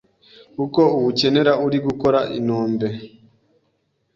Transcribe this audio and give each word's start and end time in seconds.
kuko 0.55 0.81
uwukenera 0.97 1.51
urimo 1.65 1.85
gukora 1.87 2.19
inombe 2.39 2.89